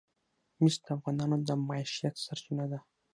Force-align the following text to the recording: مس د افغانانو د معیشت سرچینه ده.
مس 0.61 0.75
د 0.85 0.87
افغانانو 0.97 1.37
د 1.47 1.49
معیشت 1.67 2.15
سرچینه 2.25 2.65
ده. 2.71 2.79